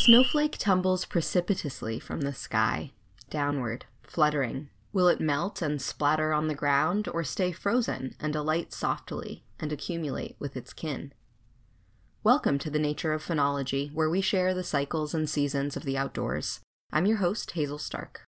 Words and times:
snowflake 0.00 0.56
tumbles 0.56 1.04
precipitously 1.04 2.00
from 2.00 2.22
the 2.22 2.32
sky, 2.32 2.90
downward, 3.28 3.84
fluttering. 4.02 4.70
Will 4.94 5.08
it 5.08 5.20
melt 5.20 5.60
and 5.60 5.80
splatter 5.80 6.32
on 6.32 6.48
the 6.48 6.54
ground, 6.54 7.06
or 7.12 7.22
stay 7.22 7.52
frozen 7.52 8.14
and 8.18 8.34
alight 8.34 8.72
softly 8.72 9.44
and 9.60 9.70
accumulate 9.70 10.36
with 10.38 10.56
its 10.56 10.72
kin? 10.72 11.12
Welcome 12.24 12.58
to 12.60 12.70
the 12.70 12.78
Nature 12.78 13.12
of 13.12 13.22
Phenology, 13.22 13.92
where 13.92 14.08
we 14.08 14.22
share 14.22 14.54
the 14.54 14.64
cycles 14.64 15.12
and 15.12 15.28
seasons 15.28 15.76
of 15.76 15.84
the 15.84 15.98
outdoors. 15.98 16.60
I'm 16.90 17.04
your 17.04 17.18
host, 17.18 17.50
Hazel 17.50 17.78
Stark. 17.78 18.22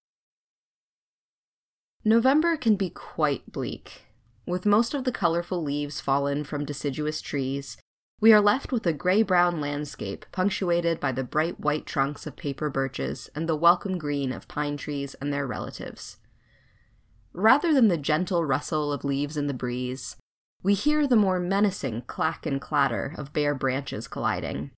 November 2.04 2.59
can 2.59 2.77
be 2.77 2.91
quite 2.91 3.50
bleak. 3.50 4.02
With 4.45 4.66
most 4.66 4.93
of 4.93 5.04
the 5.04 5.12
colorful 5.12 5.62
leaves 5.62 6.02
fallen 6.02 6.45
from 6.45 6.67
deciduous 6.67 7.23
trees, 7.23 7.79
we 8.22 8.32
are 8.32 8.40
left 8.40 8.71
with 8.71 8.86
a 8.86 8.93
gray 8.93 9.21
brown 9.21 9.61
landscape 9.61 10.25
punctuated 10.31 11.00
by 11.00 11.11
the 11.11 11.25
bright 11.25 11.58
white 11.58 11.85
trunks 11.85 12.25
of 12.25 12.36
paper 12.36 12.71
birches 12.71 13.29
and 13.35 13.48
the 13.48 13.57
welcome 13.57 13.98
green 13.98 14.31
of 14.31 14.46
pine 14.46 14.76
trees 14.76 15.14
and 15.14 15.32
their 15.32 15.45
relatives. 15.45 16.18
Rather 17.32 17.75
than 17.75 17.89
the 17.89 17.98
gentle 17.98 18.45
rustle 18.45 18.93
of 18.93 19.03
leaves 19.03 19.36
in 19.36 19.48
the 19.48 19.53
breeze, 19.53 20.14
we 20.62 20.72
hear 20.72 21.04
the 21.04 21.17
more 21.17 21.40
menacing 21.40 22.00
clack 22.03 22.46
and 22.46 22.61
clatter 22.61 23.12
of 23.18 23.32
bare 23.32 23.57
branches 23.57 24.07
colliding. 24.07 24.70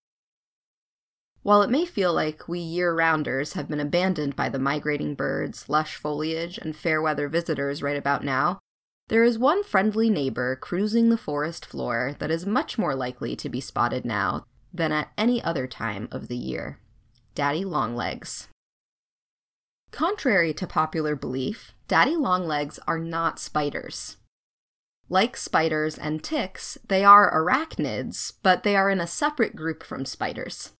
While 1.42 1.61
it 1.61 1.69
may 1.69 1.84
feel 1.84 2.15
like 2.15 2.48
we 2.48 2.61
year 2.61 2.95
rounders 2.95 3.53
have 3.53 3.69
been 3.69 3.79
abandoned 3.79 4.37
by 4.37 4.48
the 4.48 4.59
migrating 4.59 5.15
birds, 5.15 5.69
lush 5.69 5.97
foliage, 5.97 6.56
and 6.56 6.75
fair 6.75 7.03
weather 7.03 7.29
visitors 7.29 7.83
right 7.83 7.98
about 7.98 8.25
now, 8.25 8.61
there 9.09 9.25
is 9.25 9.39
one 9.39 9.63
friendly 9.63 10.09
neighbor 10.09 10.57
cruising 10.57 11.09
the 11.09 11.17
forest 11.17 11.67
floor 11.67 12.17
that 12.19 12.31
is 12.31 12.47
much 12.47 12.79
more 12.79 12.95
likely 12.95 13.37
to 13.37 13.48
be 13.48 13.61
spotted 13.61 14.05
now 14.05 14.45
than 14.73 14.92
at 14.92 15.12
any 15.19 15.42
other 15.42 15.67
time 15.67 16.09
of 16.11 16.28
the 16.28 16.37
year 16.37 16.78
Daddy 17.34 17.65
Longlegs. 17.65 18.48
Contrary 19.91 20.53
to 20.55 20.67
popular 20.67 21.15
belief, 21.15 21.73
daddy 21.87 22.17
longlegs 22.17 22.81
are 22.89 22.98
not 22.98 23.39
spiders. 23.39 24.17
Like 25.09 25.37
spiders 25.37 25.97
and 25.97 26.21
ticks, 26.21 26.77
they 26.89 27.05
are 27.05 27.33
arachnids, 27.33 28.33
but 28.43 28.65
they 28.65 28.75
are 28.75 28.91
in 28.91 29.00
a 29.00 29.06
separate 29.06 29.55
group 29.55 29.84
from 29.84 30.05
spiders. 30.05 30.73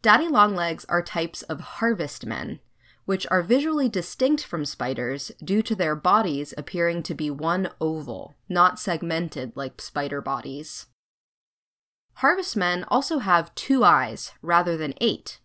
Daddy 0.00 0.28
longlegs 0.28 0.84
are 0.88 1.02
types 1.02 1.42
of 1.42 1.60
harvestmen, 1.60 2.60
which 3.08 3.26
are 3.30 3.40
visually 3.40 3.88
distinct 3.88 4.44
from 4.44 4.66
spiders 4.66 5.32
due 5.42 5.62
to 5.62 5.74
their 5.74 5.96
bodies 5.96 6.52
appearing 6.58 7.02
to 7.02 7.14
be 7.14 7.30
one 7.30 7.70
oval, 7.80 8.36
not 8.50 8.78
segmented 8.78 9.50
like 9.56 9.80
spider 9.80 10.20
bodies. 10.20 10.88
Harvestmen 12.16 12.84
also 12.88 13.20
have 13.20 13.54
two 13.54 13.82
eyes 13.82 14.32
rather 14.42 14.76
than 14.76 14.92
eight, 15.00 15.40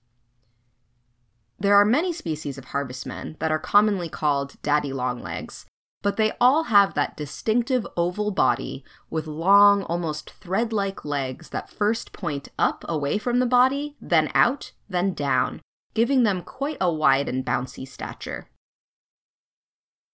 there 1.63 1.77
are 1.77 1.85
many 1.85 2.11
species 2.11 2.57
of 2.57 2.65
harvestmen 2.65 3.37
that 3.39 3.49
are 3.49 3.57
commonly 3.57 4.09
called 4.09 4.61
daddy 4.61 4.91
longlegs, 4.91 5.65
but 6.01 6.17
they 6.17 6.33
all 6.41 6.65
have 6.65 6.93
that 6.93 7.15
distinctive 7.15 7.87
oval 7.95 8.31
body 8.31 8.83
with 9.09 9.27
long, 9.27 9.83
almost 9.83 10.31
thread 10.31 10.73
like 10.73 11.05
legs 11.05 11.51
that 11.51 11.69
first 11.69 12.11
point 12.11 12.49
up 12.59 12.83
away 12.89 13.17
from 13.17 13.39
the 13.39 13.45
body, 13.45 13.95
then 14.01 14.29
out, 14.35 14.73
then 14.89 15.13
down, 15.13 15.61
giving 15.93 16.23
them 16.23 16.41
quite 16.41 16.77
a 16.79 16.91
wide 16.91 17.29
and 17.29 17.45
bouncy 17.45 17.87
stature. 17.87 18.47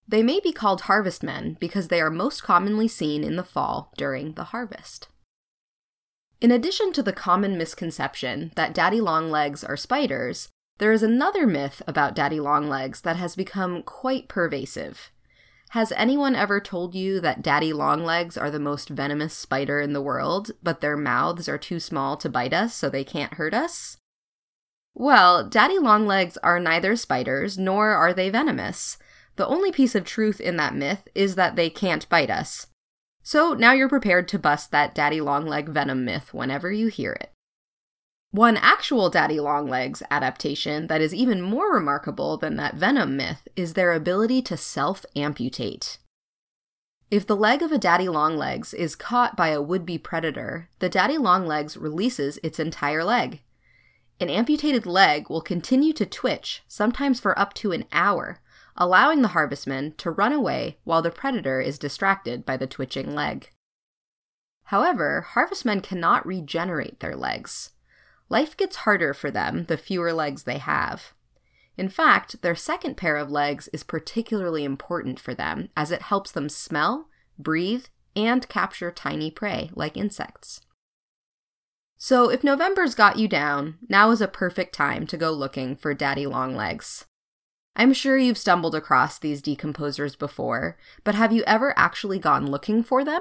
They 0.08 0.24
may 0.24 0.40
be 0.40 0.52
called 0.52 0.82
harvestmen 0.82 1.58
because 1.60 1.88
they 1.88 2.02
are 2.02 2.10
most 2.10 2.42
commonly 2.42 2.88
seen 2.88 3.24
in 3.24 3.36
the 3.36 3.44
fall 3.44 3.94
during 3.96 4.34
the 4.34 4.46
harvest. 4.46 5.08
In 6.42 6.52
addition 6.52 6.94
to 6.94 7.04
the 7.04 7.14
common 7.14 7.58
misconception 7.58 8.52
that 8.56 8.74
daddy 8.74 9.02
longlegs 9.02 9.64
are 9.64 9.78
spiders, 9.78 10.50
there 10.80 10.94
is 10.94 11.04
another 11.04 11.46
myth 11.46 11.82
about 11.86 12.16
daddy 12.16 12.40
longlegs 12.40 13.02
that 13.02 13.18
has 13.18 13.36
become 13.36 13.84
quite 13.84 14.30
pervasive. 14.30 15.12
Has 15.72 15.92
anyone 15.92 16.36
ever 16.36 16.60
told 16.60 16.96
you 16.96 17.20
that 17.20 17.44
daddy 17.44 17.74
longlegs 17.74 18.38
are 18.38 18.50
the 18.50 18.60
most 18.60 18.90
venomous 18.90 19.36
spider 19.36 19.80
in 19.80 19.94
the 19.94 20.02
world, 20.02 20.50
but 20.64 20.82
their 20.82 20.98
mouths 20.98 21.48
are 21.48 21.60
too 21.60 21.80
small 21.80 22.18
to 22.18 22.30
bite 22.30 22.54
us 22.54 22.74
so 22.74 22.90
they 22.90 23.04
can't 23.04 23.36
hurt 23.36 23.54
us? 23.54 23.98
Well, 24.94 25.48
daddy 25.48 25.80
longlegs 25.80 26.38
are 26.38 26.60
neither 26.60 26.96
spiders 26.96 27.58
nor 27.58 27.92
are 27.92 28.14
they 28.14 28.30
venomous. 28.30 28.98
The 29.36 29.48
only 29.48 29.72
piece 29.72 29.96
of 29.96 30.04
truth 30.04 30.42
in 30.42 30.58
that 30.58 30.76
myth 30.76 31.08
is 31.16 31.36
that 31.36 31.56
they 31.56 31.70
can't 31.70 32.10
bite 32.10 32.30
us. 32.30 32.68
So 33.24 33.54
now 33.54 33.74
you're 33.74 33.88
prepared 33.88 34.28
to 34.30 34.40
bust 34.40 34.72
that 34.72 34.96
daddy 34.96 35.20
longleg 35.20 35.70
venom 35.70 36.04
myth 36.04 36.34
whenever 36.34 36.72
you 36.72 36.88
hear 36.88 37.14
it. 37.14 37.32
One 38.32 38.58
actual 38.58 39.10
daddy 39.10 39.40
longlegs 39.40 40.04
adaptation 40.12 40.88
that 40.88 41.02
is 41.02 41.16
even 41.16 41.42
more 41.42 41.74
remarkable 41.74 42.38
than 42.38 42.58
that 42.58 42.76
venom 42.76 43.18
myth 43.18 43.48
is 43.56 43.74
their 43.74 43.92
ability 43.92 44.42
to 44.44 44.58
self 44.58 45.06
amputate. 45.16 45.98
If 47.10 47.26
the 47.26 47.36
leg 47.36 47.64
of 47.64 47.72
a 47.72 47.80
daddy 47.80 48.08
longlegs 48.08 48.74
is 48.74 48.96
caught 48.96 49.36
by 49.36 49.48
a 49.50 49.62
would 49.62 49.84
be 49.84 49.98
predator, 49.98 50.70
the 50.78 50.90
daddy 50.90 51.18
longlegs 51.18 51.76
releases 51.76 52.38
its 52.44 52.60
entire 52.60 53.04
leg. 53.04 53.42
An 54.20 54.30
amputated 54.30 54.86
leg 54.86 55.30
will 55.30 55.42
continue 55.42 55.94
to 55.94 56.06
twitch, 56.06 56.62
sometimes 56.68 57.20
for 57.20 57.38
up 57.38 57.54
to 57.56 57.72
an 57.72 57.86
hour, 57.92 58.40
allowing 58.76 59.22
the 59.22 59.30
harvestman 59.30 59.94
to 59.98 60.12
run 60.12 60.34
away 60.34 60.78
while 60.84 61.02
the 61.02 61.12
predator 61.12 61.62
is 61.62 61.80
distracted 61.80 62.46
by 62.46 62.58
the 62.58 62.68
twitching 62.68 63.14
leg. 63.14 63.50
However, 64.66 65.22
harvestmen 65.22 65.82
cannot 65.82 66.26
regenerate 66.26 67.00
their 67.00 67.16
legs 67.16 67.72
life 68.30 68.56
gets 68.56 68.78
harder 68.78 69.14
for 69.14 69.32
them 69.32 69.66
the 69.66 69.78
fewer 69.78 70.14
legs 70.14 70.44
they 70.44 70.60
have. 70.60 71.14
In 71.78 71.90
fact, 71.90 72.42
their 72.42 72.56
second 72.56 72.96
pair 72.96 73.18
of 73.18 73.32
legs 73.32 73.68
is 73.70 73.84
particularly 73.84 74.64
important 74.64 75.20
for 75.20 75.34
them 75.34 75.70
as 75.76 75.92
it 75.92 76.04
helps 76.04 76.32
them 76.32 76.50
smell, 76.50 77.08
breathe, 77.38 77.86
and 78.16 78.48
capture 78.50 78.92
tiny 78.92 79.32
prey 79.32 79.72
like 79.74 79.98
insects. 79.98 80.62
So, 82.02 82.30
if 82.30 82.46
November's 82.46 82.96
got 82.96 83.18
you 83.18 83.28
down, 83.28 83.78
now 83.90 84.10
is 84.12 84.22
a 84.22 84.28
perfect 84.30 84.74
time 84.74 85.06
to 85.08 85.18
go 85.18 85.32
looking 85.32 85.76
for 85.76 85.94
daddy 85.94 86.26
longlegs. 86.26 87.06
I'm 87.76 87.92
sure 87.92 88.18
you've 88.18 88.38
stumbled 88.38 88.74
across 88.74 89.20
these 89.20 89.42
decomposers 89.42 90.18
before, 90.18 90.78
but 91.04 91.14
have 91.16 91.34
you 91.34 91.44
ever 91.46 91.78
actually 91.78 92.18
gone 92.18 92.50
looking 92.50 92.84
for 92.84 93.04
them? 93.04 93.20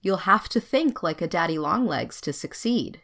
You'll 0.00 0.24
have 0.28 0.48
to 0.48 0.60
think 0.60 1.02
like 1.02 1.20
a 1.20 1.28
daddy 1.28 1.58
longlegs 1.58 2.22
to 2.22 2.32
succeed. 2.32 3.02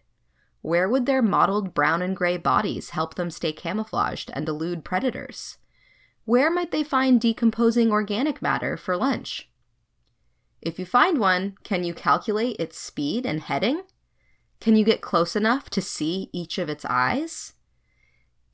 Where 0.62 0.88
would 0.88 1.04
their 1.04 1.20
mottled 1.20 1.74
brown 1.74 2.00
and 2.00 2.16
gray 2.16 2.38
bodies 2.38 2.90
help 2.90 3.16
them 3.16 3.30
stay 3.30 3.52
camouflaged 3.52 4.30
and 4.32 4.48
elude 4.48 4.82
predators? 4.82 5.58
Where 6.24 6.50
might 6.50 6.70
they 6.70 6.82
find 6.82 7.20
decomposing 7.20 7.92
organic 7.92 8.40
matter 8.40 8.78
for 8.78 8.96
lunch? 8.96 9.50
If 10.62 10.78
you 10.78 10.86
find 10.86 11.18
one, 11.18 11.56
can 11.64 11.84
you 11.84 11.92
calculate 11.92 12.56
its 12.58 12.78
speed 12.78 13.26
and 13.26 13.42
heading? 13.42 13.82
Can 14.60 14.76
you 14.76 14.84
get 14.84 15.00
close 15.00 15.36
enough 15.36 15.70
to 15.70 15.82
see 15.82 16.30
each 16.32 16.58
of 16.58 16.68
its 16.68 16.84
eyes? 16.84 17.54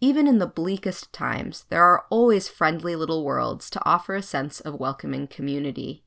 Even 0.01 0.27
in 0.27 0.39
the 0.39 0.47
bleakest 0.47 1.13
times, 1.13 1.65
there 1.69 1.85
are 1.85 2.07
always 2.11 2.49
friendly 2.49 2.97
little 2.97 3.25
worlds 3.25 3.71
to 3.71 3.87
offer 3.87 4.17
a 4.17 4.23
sense 4.23 4.61
of 4.61 4.81
welcoming 4.81 5.29
community. 5.29 6.03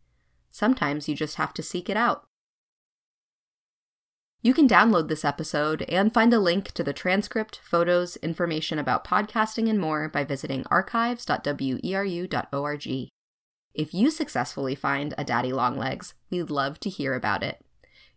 Sometimes 0.49 1.07
you 1.07 1.15
just 1.15 1.37
have 1.37 1.53
to 1.53 1.63
seek 1.63 1.89
it 1.89 1.97
out. 1.97 2.25
You 4.41 4.53
can 4.53 4.67
download 4.67 5.07
this 5.07 5.25
episode 5.25 5.81
and 5.83 6.13
find 6.13 6.31
a 6.31 6.39
link 6.39 6.71
to 6.73 6.83
the 6.83 6.93
transcript, 6.93 7.59
photos, 7.63 8.15
information 8.17 8.77
about 8.77 9.03
podcasting, 9.03 9.67
and 9.67 9.79
more 9.79 10.07
by 10.07 10.23
visiting 10.23 10.63
archives.weru.org. 10.69 13.09
If 13.73 13.93
you 13.93 14.11
successfully 14.11 14.75
find 14.75 15.15
a 15.17 15.23
daddy 15.23 15.51
longlegs, 15.51 16.13
we'd 16.29 16.51
love 16.51 16.79
to 16.81 16.91
hear 16.91 17.15
about 17.15 17.41
it. 17.41 17.64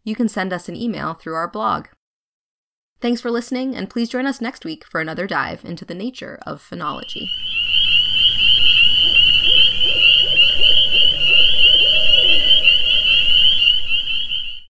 You 0.09 0.15
can 0.15 0.31
send 0.31 0.55
us 0.55 0.71
an 0.71 0.75
email 0.75 1.13
through 1.13 1.35
our 1.35 1.51
blog. 1.51 1.89
Thanks 2.99 3.21
for 3.21 3.31
listening, 3.31 3.77
and 3.77 3.91
please 3.91 4.09
join 4.09 4.25
us 4.25 4.41
next 4.41 4.65
week 4.65 4.87
for 4.87 5.03
another 5.03 5.27
dive 5.27 5.67
into 5.67 5.85
the 5.85 5.95
nature 5.95 6.39
of 6.47 6.67
phenology. 6.67 7.27